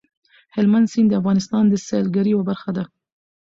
هلمند 0.55 0.87
سیند 0.91 1.07
د 1.11 1.17
افغانستان 1.21 1.63
د 1.67 1.73
سیلګرۍ 1.87 2.31
یوه 2.33 2.47
برخه 2.49 2.71
ده. 2.77 2.83